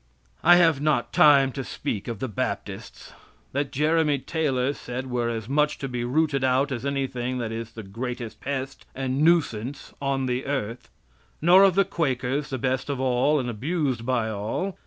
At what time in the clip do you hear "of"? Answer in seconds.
2.07-2.17, 11.63-11.75, 12.89-12.99